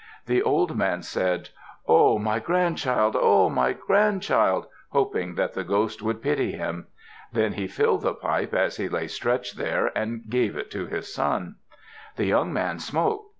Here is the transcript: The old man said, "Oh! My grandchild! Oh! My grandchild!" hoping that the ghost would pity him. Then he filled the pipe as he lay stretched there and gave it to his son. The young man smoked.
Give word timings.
The 0.25 0.41
old 0.41 0.75
man 0.75 1.03
said, 1.03 1.49
"Oh! 1.87 2.17
My 2.17 2.39
grandchild! 2.39 3.15
Oh! 3.15 3.51
My 3.51 3.73
grandchild!" 3.73 4.65
hoping 4.89 5.35
that 5.35 5.53
the 5.53 5.63
ghost 5.63 6.01
would 6.01 6.23
pity 6.23 6.53
him. 6.53 6.87
Then 7.31 7.53
he 7.53 7.67
filled 7.67 8.01
the 8.01 8.15
pipe 8.15 8.55
as 8.55 8.77
he 8.77 8.89
lay 8.89 9.05
stretched 9.05 9.57
there 9.57 9.95
and 9.95 10.23
gave 10.27 10.57
it 10.57 10.71
to 10.71 10.87
his 10.87 11.13
son. 11.13 11.57
The 12.15 12.25
young 12.25 12.51
man 12.51 12.79
smoked. 12.79 13.29